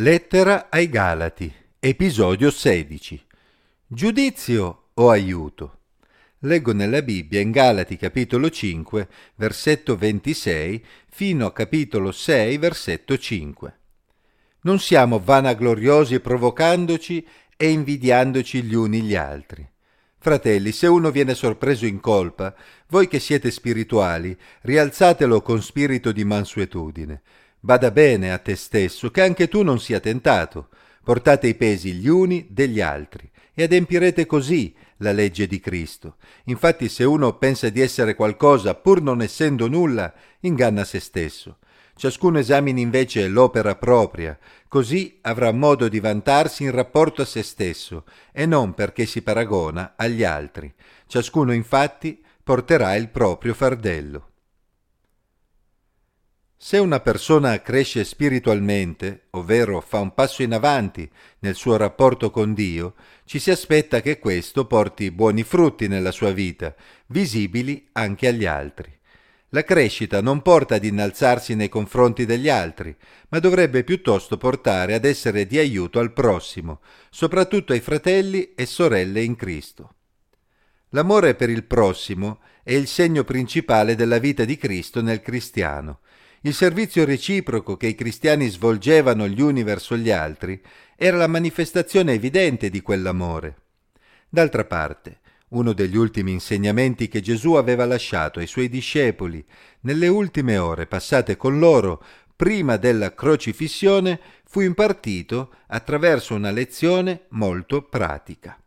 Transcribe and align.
Lettera 0.00 0.68
ai 0.70 0.88
Galati, 0.88 1.52
episodio 1.80 2.52
16. 2.52 3.20
Giudizio 3.84 4.90
o 4.94 5.10
aiuto? 5.10 5.78
Leggo 6.42 6.72
nella 6.72 7.02
Bibbia 7.02 7.40
in 7.40 7.50
Galati 7.50 7.96
capitolo 7.96 8.48
5, 8.48 9.08
versetto 9.34 9.96
26, 9.96 10.84
fino 11.08 11.46
a 11.46 11.52
capitolo 11.52 12.12
6, 12.12 12.58
versetto 12.58 13.18
5. 13.18 13.78
Non 14.60 14.78
siamo 14.78 15.18
vanagloriosi 15.18 16.20
provocandoci 16.20 17.26
e 17.56 17.68
invidiandoci 17.68 18.62
gli 18.62 18.74
uni 18.74 19.00
gli 19.00 19.16
altri. 19.16 19.68
Fratelli, 20.16 20.70
se 20.70 20.86
uno 20.86 21.10
viene 21.10 21.34
sorpreso 21.34 21.86
in 21.86 21.98
colpa, 21.98 22.54
voi 22.90 23.08
che 23.08 23.18
siete 23.18 23.50
spirituali, 23.50 24.38
rialzatelo 24.60 25.42
con 25.42 25.60
spirito 25.60 26.12
di 26.12 26.22
mansuetudine 26.22 27.22
Bada 27.60 27.90
bene 27.90 28.32
a 28.32 28.38
te 28.38 28.54
stesso, 28.54 29.10
che 29.10 29.22
anche 29.22 29.48
tu 29.48 29.62
non 29.62 29.80
sia 29.80 29.98
tentato. 29.98 30.68
Portate 31.02 31.48
i 31.48 31.54
pesi 31.54 31.92
gli 31.92 32.06
uni 32.06 32.46
degli 32.50 32.80
altri 32.80 33.28
e 33.54 33.64
adempirete 33.64 34.26
così 34.26 34.74
la 34.98 35.10
legge 35.10 35.46
di 35.46 35.58
Cristo. 35.58 36.16
Infatti 36.44 36.88
se 36.88 37.04
uno 37.04 37.36
pensa 37.36 37.68
di 37.68 37.80
essere 37.80 38.14
qualcosa 38.14 38.74
pur 38.74 39.02
non 39.02 39.22
essendo 39.22 39.68
nulla, 39.68 40.12
inganna 40.40 40.84
se 40.84 41.00
stesso. 41.00 41.58
Ciascuno 41.96 42.38
esamini 42.38 42.80
invece 42.80 43.26
l'opera 43.26 43.74
propria, 43.74 44.38
così 44.68 45.18
avrà 45.22 45.50
modo 45.50 45.88
di 45.88 45.98
vantarsi 45.98 46.62
in 46.62 46.70
rapporto 46.70 47.22
a 47.22 47.24
se 47.24 47.42
stesso 47.42 48.04
e 48.30 48.46
non 48.46 48.74
perché 48.74 49.04
si 49.04 49.22
paragona 49.22 49.94
agli 49.96 50.22
altri. 50.22 50.72
Ciascuno 51.08 51.52
infatti 51.52 52.22
porterà 52.44 52.94
il 52.94 53.08
proprio 53.08 53.52
fardello. 53.54 54.28
Se 56.60 56.76
una 56.76 56.98
persona 56.98 57.62
cresce 57.62 58.02
spiritualmente, 58.02 59.26
ovvero 59.30 59.80
fa 59.80 60.00
un 60.00 60.12
passo 60.12 60.42
in 60.42 60.52
avanti 60.52 61.08
nel 61.38 61.54
suo 61.54 61.76
rapporto 61.76 62.32
con 62.32 62.52
Dio, 62.52 62.94
ci 63.26 63.38
si 63.38 63.52
aspetta 63.52 64.00
che 64.00 64.18
questo 64.18 64.66
porti 64.66 65.12
buoni 65.12 65.44
frutti 65.44 65.86
nella 65.86 66.10
sua 66.10 66.32
vita, 66.32 66.74
visibili 67.06 67.88
anche 67.92 68.26
agli 68.26 68.44
altri. 68.44 68.92
La 69.50 69.62
crescita 69.62 70.20
non 70.20 70.42
porta 70.42 70.74
ad 70.74 70.84
innalzarsi 70.84 71.54
nei 71.54 71.68
confronti 71.68 72.26
degli 72.26 72.48
altri, 72.48 72.94
ma 73.28 73.38
dovrebbe 73.38 73.84
piuttosto 73.84 74.36
portare 74.36 74.94
ad 74.94 75.04
essere 75.04 75.46
di 75.46 75.58
aiuto 75.58 76.00
al 76.00 76.12
prossimo, 76.12 76.80
soprattutto 77.08 77.72
ai 77.72 77.80
fratelli 77.80 78.54
e 78.54 78.66
sorelle 78.66 79.22
in 79.22 79.36
Cristo. 79.36 79.94
L'amore 80.88 81.36
per 81.36 81.50
il 81.50 81.62
prossimo 81.62 82.40
è 82.64 82.72
il 82.72 82.88
segno 82.88 83.22
principale 83.22 83.94
della 83.94 84.18
vita 84.18 84.44
di 84.44 84.56
Cristo 84.56 85.00
nel 85.00 85.22
cristiano 85.22 86.00
il 86.42 86.54
servizio 86.54 87.04
reciproco 87.04 87.76
che 87.76 87.88
i 87.88 87.94
cristiani 87.94 88.48
svolgevano 88.48 89.26
gli 89.26 89.40
uni 89.40 89.62
verso 89.62 89.96
gli 89.96 90.10
altri 90.10 90.60
era 90.96 91.16
la 91.16 91.26
manifestazione 91.26 92.12
evidente 92.12 92.70
di 92.70 92.80
quell'amore. 92.80 93.56
D'altra 94.28 94.64
parte, 94.64 95.20
uno 95.50 95.72
degli 95.72 95.96
ultimi 95.96 96.32
insegnamenti 96.32 97.08
che 97.08 97.20
Gesù 97.20 97.54
aveva 97.54 97.86
lasciato 97.86 98.38
ai 98.38 98.46
suoi 98.46 98.68
discepoli 98.68 99.44
nelle 99.80 100.08
ultime 100.08 100.58
ore 100.58 100.86
passate 100.86 101.36
con 101.36 101.58
loro 101.58 102.02
prima 102.36 102.76
della 102.76 103.14
crocifissione 103.14 104.20
fu 104.44 104.60
impartito 104.60 105.54
attraverso 105.68 106.34
una 106.34 106.50
lezione 106.50 107.26
molto 107.30 107.82
pratica. 107.82 108.60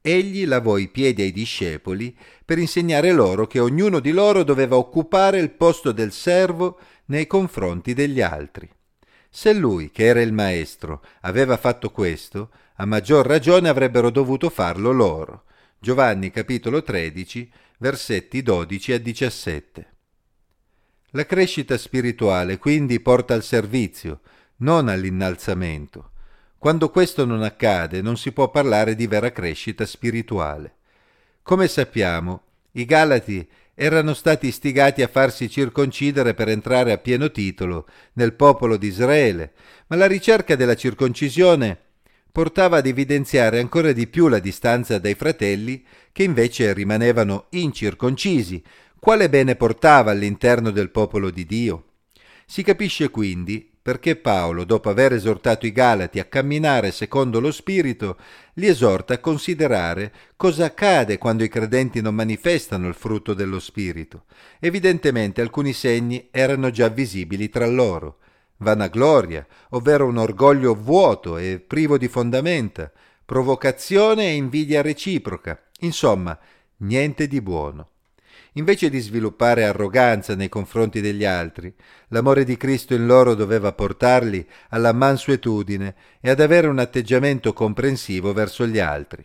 Egli 0.00 0.46
lavò 0.46 0.78
i 0.78 0.88
piedi 0.88 1.22
ai 1.22 1.32
discepoli 1.32 2.16
per 2.44 2.58
insegnare 2.58 3.12
loro 3.12 3.46
che 3.46 3.58
ognuno 3.58 3.98
di 3.98 4.12
loro 4.12 4.44
doveva 4.44 4.76
occupare 4.76 5.40
il 5.40 5.50
posto 5.50 5.90
del 5.92 6.12
servo 6.12 6.78
nei 7.08 7.26
confronti 7.26 7.94
degli 7.94 8.20
altri. 8.20 8.68
Se 9.30 9.52
lui, 9.52 9.90
che 9.90 10.04
era 10.04 10.22
il 10.22 10.32
maestro, 10.32 11.02
aveva 11.20 11.56
fatto 11.56 11.90
questo, 11.90 12.50
a 12.76 12.86
maggior 12.86 13.26
ragione 13.26 13.68
avrebbero 13.68 14.10
dovuto 14.10 14.48
farlo 14.48 14.92
loro. 14.92 15.44
Giovanni 15.78 16.30
capitolo 16.30 16.82
13, 16.82 17.50
versetti 17.78 18.42
12 18.42 18.92
a 18.92 18.98
17. 18.98 19.92
La 21.12 21.24
crescita 21.24 21.76
spirituale 21.78 22.58
quindi 22.58 23.00
porta 23.00 23.34
al 23.34 23.42
servizio, 23.42 24.20
non 24.56 24.88
all'innalzamento. 24.88 26.10
Quando 26.58 26.90
questo 26.90 27.24
non 27.24 27.42
accade 27.42 28.02
non 28.02 28.16
si 28.16 28.32
può 28.32 28.50
parlare 28.50 28.94
di 28.94 29.06
vera 29.06 29.30
crescita 29.30 29.86
spirituale. 29.86 30.74
Come 31.42 31.68
sappiamo, 31.68 32.42
i 32.72 32.84
Galati 32.84 33.48
erano 33.80 34.12
stati 34.12 34.48
istigati 34.48 35.02
a 35.02 35.08
farsi 35.08 35.48
circoncidere 35.48 36.34
per 36.34 36.48
entrare 36.48 36.90
a 36.90 36.98
pieno 36.98 37.30
titolo 37.30 37.86
nel 38.14 38.34
popolo 38.34 38.76
di 38.76 38.88
Israele, 38.88 39.52
ma 39.86 39.94
la 39.94 40.06
ricerca 40.06 40.56
della 40.56 40.74
circoncisione 40.74 41.78
portava 42.32 42.78
ad 42.78 42.86
evidenziare 42.86 43.60
ancora 43.60 43.92
di 43.92 44.08
più 44.08 44.26
la 44.26 44.40
distanza 44.40 44.98
dai 44.98 45.14
fratelli 45.14 45.84
che 46.10 46.24
invece 46.24 46.72
rimanevano 46.72 47.46
incirconcisi, 47.50 48.60
quale 48.98 49.28
bene 49.28 49.54
portava 49.54 50.10
all'interno 50.10 50.72
del 50.72 50.90
popolo 50.90 51.30
di 51.30 51.46
Dio. 51.46 51.84
Si 52.46 52.64
capisce 52.64 53.10
quindi 53.10 53.77
perché 53.88 54.16
Paolo, 54.16 54.64
dopo 54.64 54.90
aver 54.90 55.14
esortato 55.14 55.64
i 55.64 55.72
Galati 55.72 56.18
a 56.18 56.26
camminare 56.26 56.90
secondo 56.90 57.40
lo 57.40 57.50
Spirito, 57.50 58.18
li 58.56 58.66
esorta 58.66 59.14
a 59.14 59.18
considerare 59.18 60.12
cosa 60.36 60.66
accade 60.66 61.16
quando 61.16 61.42
i 61.42 61.48
credenti 61.48 62.02
non 62.02 62.14
manifestano 62.14 62.86
il 62.86 62.92
frutto 62.92 63.32
dello 63.32 63.58
Spirito. 63.58 64.24
Evidentemente 64.60 65.40
alcuni 65.40 65.72
segni 65.72 66.28
erano 66.30 66.68
già 66.68 66.88
visibili 66.88 67.48
tra 67.48 67.66
loro. 67.66 68.18
Vanagloria, 68.58 69.46
ovvero 69.70 70.04
un 70.04 70.18
orgoglio 70.18 70.74
vuoto 70.74 71.38
e 71.38 71.58
privo 71.58 71.96
di 71.96 72.08
fondamenta, 72.08 72.92
provocazione 73.24 74.26
e 74.26 74.34
invidia 74.34 74.82
reciproca, 74.82 75.58
insomma, 75.78 76.38
niente 76.80 77.26
di 77.26 77.40
buono. 77.40 77.88
Invece 78.54 78.90
di 78.90 78.98
sviluppare 78.98 79.64
arroganza 79.64 80.34
nei 80.34 80.48
confronti 80.48 81.00
degli 81.00 81.24
altri, 81.24 81.72
l'amore 82.08 82.44
di 82.44 82.56
Cristo 82.56 82.94
in 82.94 83.06
loro 83.06 83.34
doveva 83.34 83.72
portarli 83.72 84.46
alla 84.70 84.92
mansuetudine 84.92 85.94
e 86.20 86.30
ad 86.30 86.40
avere 86.40 86.66
un 86.66 86.78
atteggiamento 86.78 87.52
comprensivo 87.52 88.32
verso 88.32 88.66
gli 88.66 88.78
altri. 88.78 89.24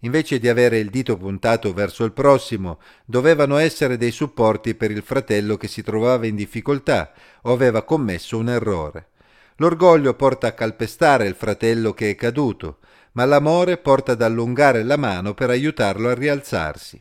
Invece 0.00 0.38
di 0.38 0.48
avere 0.48 0.78
il 0.78 0.90
dito 0.90 1.16
puntato 1.16 1.72
verso 1.72 2.04
il 2.04 2.12
prossimo, 2.12 2.78
dovevano 3.06 3.56
essere 3.56 3.96
dei 3.96 4.10
supporti 4.10 4.74
per 4.74 4.90
il 4.90 5.02
fratello 5.02 5.56
che 5.56 5.68
si 5.68 5.82
trovava 5.82 6.26
in 6.26 6.34
difficoltà 6.34 7.12
o 7.42 7.52
aveva 7.52 7.82
commesso 7.84 8.36
un 8.36 8.50
errore. 8.50 9.08
L'orgoglio 9.56 10.14
porta 10.14 10.48
a 10.48 10.52
calpestare 10.52 11.26
il 11.26 11.34
fratello 11.34 11.94
che 11.94 12.10
è 12.10 12.14
caduto, 12.16 12.78
ma 13.12 13.24
l'amore 13.24 13.78
porta 13.78 14.12
ad 14.12 14.22
allungare 14.22 14.82
la 14.82 14.96
mano 14.96 15.32
per 15.32 15.48
aiutarlo 15.48 16.08
a 16.08 16.14
rialzarsi. 16.14 17.00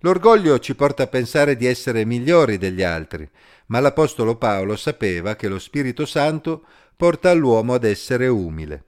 L'orgoglio 0.00 0.60
ci 0.60 0.76
porta 0.76 1.04
a 1.04 1.08
pensare 1.08 1.56
di 1.56 1.66
essere 1.66 2.04
migliori 2.04 2.56
degli 2.56 2.82
altri, 2.82 3.28
ma 3.66 3.80
l'Apostolo 3.80 4.36
Paolo 4.36 4.76
sapeva 4.76 5.34
che 5.34 5.48
lo 5.48 5.58
Spirito 5.58 6.06
Santo 6.06 6.64
porta 6.96 7.32
l'uomo 7.32 7.74
ad 7.74 7.82
essere 7.82 8.28
umile. 8.28 8.84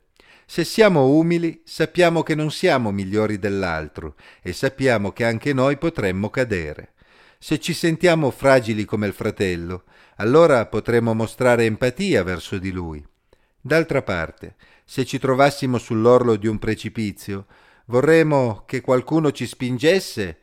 Se 0.47 0.63
siamo 0.65 1.09
umili, 1.09 1.63
sappiamo 1.65 2.23
che 2.23 2.35
non 2.37 2.53
siamo 2.53 2.93
migliori 2.93 3.39
dell'altro 3.39 4.15
e 4.41 4.53
sappiamo 4.53 5.13
che 5.13 5.25
anche 5.25 5.53
noi 5.53 5.79
potremmo 5.79 6.31
cadere. 6.31 6.93
Se 7.39 7.59
ci 7.59 7.73
sentiamo 7.73 8.31
fragili 8.31 8.85
come 8.85 9.07
il 9.09 9.13
fratello, 9.13 9.85
allora 10.17 10.67
potremo 10.67 11.13
mostrare 11.15 11.65
empatia 11.65 12.23
verso 12.23 12.59
di 12.59 12.71
lui. 12.71 13.05
D'altra 13.61 14.03
parte, 14.03 14.55
se 14.85 15.05
ci 15.05 15.19
trovassimo 15.19 15.79
sull'orlo 15.79 16.37
di 16.37 16.47
un 16.47 16.59
precipizio, 16.59 17.47
vorremmo 17.87 18.63
che 18.67 18.81
qualcuno 18.81 19.33
ci 19.33 19.47
spingesse 19.47 20.39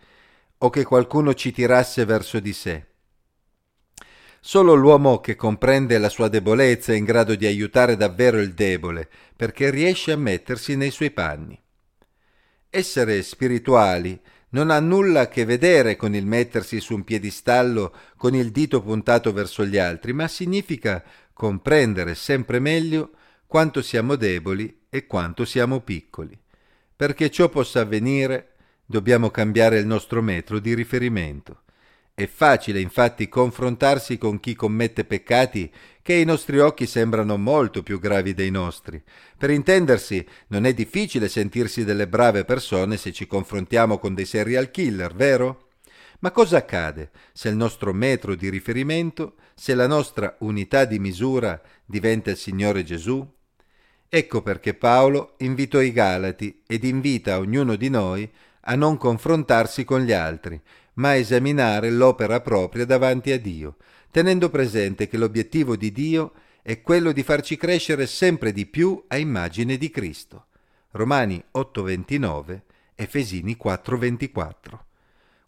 o 0.60 0.70
che 0.70 0.84
qualcuno 0.84 1.34
ci 1.34 1.52
tirasse 1.52 2.06
verso 2.06 2.40
di 2.40 2.54
sé. 2.54 2.86
Solo 4.40 4.76
l'uomo 4.76 5.20
che 5.20 5.36
comprende 5.36 5.98
la 5.98 6.10
sua 6.10 6.30
debolezza 6.30 6.94
è 6.94 6.96
in 6.96 7.04
grado 7.04 7.36
di 7.36 7.46
aiutare 7.46 7.98
davvero 7.98 8.40
il 8.40 8.54
debole, 8.54 9.10
perché 9.36 9.70
riesce 9.70 10.12
a 10.12 10.18
mettersi 10.18 10.76
nei 10.76 10.92
suoi 10.92 11.12
panni. 11.12 11.60
Essere 12.70 13.22
spirituali 13.24 14.20
non 14.50 14.72
ha 14.72 14.80
nulla 14.80 15.22
a 15.22 15.28
che 15.28 15.44
vedere 15.44 15.96
con 15.96 16.16
il 16.16 16.26
mettersi 16.26 16.80
su 16.80 16.96
un 16.96 17.04
piedistallo 17.04 17.94
con 18.16 18.36
il 18.36 18.52
dito 18.52 18.82
puntato 18.82 19.34
verso 19.34 19.66
gli 19.66 19.78
altri, 19.78 20.14
ma 20.14 20.28
significa 20.28 21.04
comprendere 21.34 22.16
sempre 22.16 22.60
meglio 22.60 23.12
quanto 23.46 23.82
siamo 23.82 24.16
deboli 24.16 24.86
e 24.90 25.06
quanto 25.06 25.46
siamo 25.46 25.82
piccoli. 25.82 26.38
Perché 26.96 27.30
ciò 27.30 27.50
possa 27.50 27.82
avvenire, 27.82 28.54
dobbiamo 28.88 29.30
cambiare 29.30 29.78
il 29.78 29.86
nostro 29.86 30.22
metro 30.22 30.60
di 30.60 30.74
riferimento. 30.74 31.64
È 32.16 32.26
facile 32.26 32.80
infatti 32.80 33.30
confrontarsi 33.30 34.18
con 34.18 34.40
chi 34.40 34.56
commette 34.56 35.06
peccati 35.06 35.72
che 36.02 36.14
ai 36.14 36.26
nostri 36.26 36.58
occhi 36.58 36.88
sembrano 36.88 37.38
molto 37.38 37.84
più 37.84 38.00
gravi 38.00 38.34
dei 38.34 38.50
nostri. 38.50 39.00
Per 39.38 39.52
intendersi, 39.52 40.26
non 40.48 40.66
è 40.66 40.74
difficile 40.74 41.28
sentirsi 41.28 41.84
delle 41.84 42.08
brave 42.08 42.44
persone 42.44 42.98
se 42.98 43.12
ci 43.12 43.28
confrontiamo 43.28 44.00
con 44.00 44.16
dei 44.16 44.26
serial 44.26 44.72
killer, 44.72 45.14
vero? 45.14 45.68
Ma 46.20 46.32
cosa 46.32 46.58
accade 46.58 47.12
se 47.34 47.50
il 47.50 47.56
nostro 47.56 47.94
metro 47.94 48.34
di 48.34 48.50
riferimento, 48.50 49.36
se 49.54 49.76
la 49.76 49.86
nostra 49.86 50.38
unità 50.40 50.86
di 50.86 50.98
misura 50.98 51.62
diventa 51.86 52.32
il 52.32 52.38
Signore 52.38 52.84
Gesù? 52.84 53.36
Ecco 54.10 54.42
perché 54.42 54.74
Paolo 54.74 55.36
invitò 55.40 55.82
i 55.82 55.92
Galati 55.92 56.64
ed 56.66 56.84
invita 56.86 57.38
ognuno 57.38 57.76
di 57.76 57.90
noi 57.90 58.28
a 58.68 58.76
non 58.76 58.98
confrontarsi 58.98 59.84
con 59.84 60.02
gli 60.02 60.12
altri, 60.12 60.60
ma 60.96 61.10
a 61.10 61.16
esaminare 61.16 61.90
l'opera 61.90 62.42
propria 62.42 62.86
davanti 62.86 63.32
a 63.32 63.40
Dio, 63.40 63.78
tenendo 64.12 64.50
presente 64.50 65.08
che 65.08 65.18
l'obiettivo 65.18 65.76
di 65.76 65.92
Dio 65.92 66.34
è 66.62 66.82
quello 66.82 67.12
di 67.12 67.24
farci 67.24 67.56
crescere 67.56 68.08
sempre 68.08 68.52
di 68.52 68.66
più 68.66 69.04
a 69.08 69.18
immagine 69.18 69.78
di 69.78 69.90
Cristo. 69.90 70.48
Romani 70.92 71.42
8:29, 71.52 72.62
Efesini 72.96 73.56
4:24. 73.56 74.86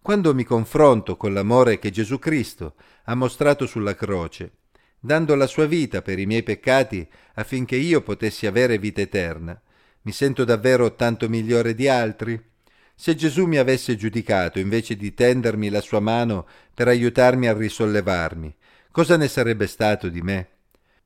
Quando 0.02 0.34
mi 0.34 0.44
confronto 0.44 1.18
con 1.18 1.34
l'amore 1.34 1.78
che 1.78 1.92
Gesù 1.92 2.20
Cristo 2.20 2.76
ha 3.04 3.16
mostrato 3.16 3.66
sulla 3.66 3.96
croce 3.96 4.54
dando 5.00 5.36
la 5.36 5.48
sua 5.48 5.66
vita 5.66 6.02
per 6.02 6.20
i 6.20 6.26
miei 6.26 6.44
peccati 6.44 7.08
affinché 7.36 7.78
io 7.78 8.02
potessi 8.02 8.46
avere 8.46 8.78
vita 8.78 9.02
eterna. 9.02 9.60
Mi 10.02 10.12
sento 10.12 10.44
davvero 10.44 10.96
tanto 10.96 11.30
migliore 11.30 11.74
di 11.74 11.88
altri? 11.88 12.49
Se 13.02 13.16
Gesù 13.16 13.46
mi 13.46 13.56
avesse 13.56 13.96
giudicato 13.96 14.60
invece 14.60 14.98
di 14.98 15.14
tendermi 15.14 15.70
la 15.70 15.80
sua 15.80 16.02
mano 16.02 16.46
per 16.74 16.90
aiutarmi 16.90 17.48
a 17.48 17.54
risollevarmi, 17.54 18.54
cosa 18.92 19.16
ne 19.16 19.30
sarebbe 19.30 19.68
stato 19.68 20.10
di 20.10 20.22
me? 20.22 20.50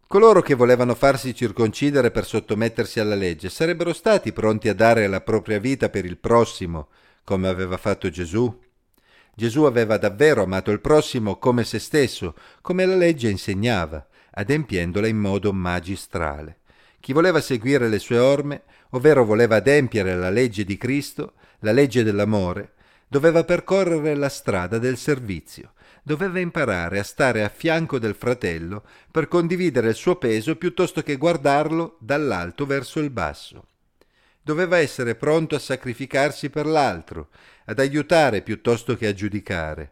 Coloro 0.08 0.42
che 0.42 0.56
volevano 0.56 0.96
farsi 0.96 1.36
circoncidere 1.36 2.10
per 2.10 2.26
sottomettersi 2.26 3.00
alla 3.00 3.14
legge 3.14 3.48
sarebbero 3.48 3.94
stati 3.94 4.34
pronti 4.34 4.70
a 4.70 4.74
dare 4.74 5.06
la 5.06 5.22
propria 5.22 5.60
vita 5.60 5.90
per 5.90 6.04
il 6.04 6.18
prossimo, 6.18 6.88
come 7.24 7.48
aveva 7.48 7.78
fatto 7.78 8.10
Gesù? 8.10 8.60
Gesù 9.36 9.62
aveva 9.66 9.98
davvero 9.98 10.42
amato 10.42 10.72
il 10.72 10.82
prossimo 10.82 11.38
come 11.38 11.64
se 11.64 11.78
stesso, 11.78 12.34
come 12.62 12.88
la 12.88 12.96
legge 12.96 13.30
insegnava, 13.30 14.04
adempiendola 14.32 15.06
in 15.06 15.20
modo 15.20 15.54
magistrale. 15.54 16.58
Chi 17.04 17.12
voleva 17.12 17.42
seguire 17.42 17.90
le 17.90 18.00
sue 18.00 18.18
orme, 18.18 18.62
ovvero 18.92 19.26
voleva 19.26 19.58
adempiere 19.58 20.16
la 20.16 20.30
legge 20.30 20.64
di 20.64 20.78
Cristo, 20.78 21.34
la 21.60 21.74
legge 21.74 22.02
dell'amore, 22.02 22.76
doveva 23.10 23.44
percorrere 23.44 24.16
la 24.16 24.30
strada 24.30 24.78
del 24.78 24.96
servizio, 24.96 25.74
doveva 26.02 26.40
imparare 26.40 27.00
a 27.00 27.04
stare 27.04 27.44
a 27.44 27.50
fianco 27.50 28.00
del 28.00 28.16
fratello 28.16 28.86
per 29.12 29.28
condividere 29.28 29.90
il 29.90 29.96
suo 29.96 30.16
peso 30.16 30.56
piuttosto 30.56 31.04
che 31.04 31.18
guardarlo 31.18 31.98
dall'alto 32.00 32.66
verso 32.66 33.02
il 33.02 33.10
basso. 33.10 33.66
Doveva 34.42 34.78
essere 34.78 35.16
pronto 35.16 35.56
a 35.56 35.60
sacrificarsi 35.60 36.50
per 36.50 36.66
l'altro, 36.66 37.32
ad 37.66 37.80
aiutare 37.80 38.42
piuttosto 38.42 38.96
che 38.96 39.08
a 39.08 39.14
giudicare. 39.14 39.92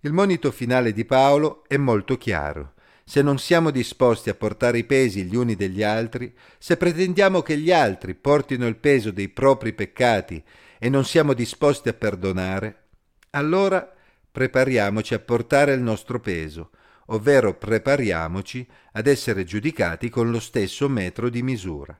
Il 0.00 0.12
monito 0.12 0.50
finale 0.50 0.92
di 0.92 1.06
Paolo 1.06 1.64
è 1.66 1.78
molto 1.78 2.18
chiaro. 2.18 2.73
Se 3.06 3.20
non 3.20 3.38
siamo 3.38 3.70
disposti 3.70 4.30
a 4.30 4.34
portare 4.34 4.78
i 4.78 4.84
pesi 4.84 5.24
gli 5.24 5.36
uni 5.36 5.56
degli 5.56 5.82
altri, 5.82 6.34
se 6.58 6.78
pretendiamo 6.78 7.42
che 7.42 7.58
gli 7.58 7.70
altri 7.70 8.14
portino 8.14 8.66
il 8.66 8.76
peso 8.76 9.10
dei 9.10 9.28
propri 9.28 9.74
peccati 9.74 10.42
e 10.78 10.88
non 10.88 11.04
siamo 11.04 11.34
disposti 11.34 11.90
a 11.90 11.92
perdonare, 11.92 12.84
allora 13.30 13.92
prepariamoci 14.32 15.12
a 15.12 15.18
portare 15.18 15.74
il 15.74 15.82
nostro 15.82 16.18
peso, 16.18 16.70
ovvero 17.06 17.54
prepariamoci 17.54 18.66
ad 18.92 19.06
essere 19.06 19.44
giudicati 19.44 20.08
con 20.08 20.30
lo 20.30 20.40
stesso 20.40 20.88
metro 20.88 21.28
di 21.28 21.42
misura. 21.42 21.98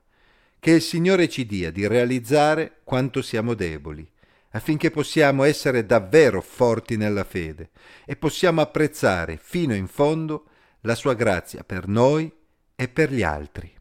Che 0.59 0.71
il 0.71 0.81
Signore 0.81 1.29
ci 1.29 1.45
dia 1.45 1.71
di 1.71 1.87
realizzare 1.87 2.81
quanto 2.83 3.21
siamo 3.21 3.53
deboli 3.53 4.11
affinché 4.55 4.91
possiamo 4.91 5.43
essere 5.43 5.85
davvero 5.85 6.41
forti 6.41 6.97
nella 6.97 7.25
fede 7.25 7.71
e 8.05 8.17
possiamo 8.17 8.61
apprezzare 8.61 9.37
fino 9.41 9.75
in 9.75 9.89
fondo 9.89 10.47
la 10.87 10.95
sua 10.95 11.15
grazia 11.15 11.65
per 11.65 11.89
noi 11.89 12.31
e 12.75 12.89
per 12.89 13.13
gli 13.13 13.23
altri. 13.23 13.74